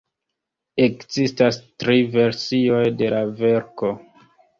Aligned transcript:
Ekzistas 0.85 1.59
tri 1.83 1.97
versioj 2.15 2.81
de 3.03 3.11
la 3.15 3.21
verko. 3.43 3.93